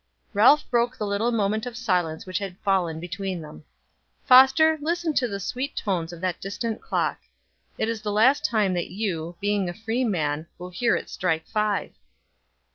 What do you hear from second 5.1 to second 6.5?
to the sweet tones of that